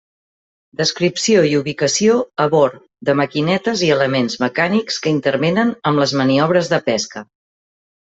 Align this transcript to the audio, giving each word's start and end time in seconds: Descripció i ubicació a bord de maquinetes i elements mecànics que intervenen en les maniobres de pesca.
Descripció 0.79 1.43
i 1.49 1.51
ubicació 1.59 2.15
a 2.47 2.49
bord 2.55 2.81
de 3.11 3.17
maquinetes 3.21 3.87
i 3.91 3.93
elements 3.99 4.41
mecànics 4.49 5.01
que 5.07 5.17
intervenen 5.19 5.79
en 5.93 6.05
les 6.05 6.21
maniobres 6.25 6.77
de 6.77 6.87
pesca. 6.93 7.29